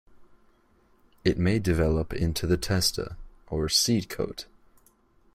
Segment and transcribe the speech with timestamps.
[1.23, 3.17] It may develop into the testa,
[3.51, 4.47] or seed coat.